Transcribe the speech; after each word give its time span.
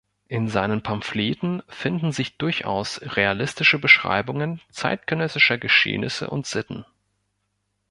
In 0.27 0.47
seinen 0.47 0.81
Pamphleten 0.81 1.61
finden 1.67 2.11
sich 2.11 2.35
durchaus 2.37 3.01
realistische 3.03 3.77
Beschreibungen 3.77 4.59
zeitgenössischer 4.71 5.59
Geschehnisse 5.59 6.27
und 6.27 6.47
Sitten. 6.47 6.85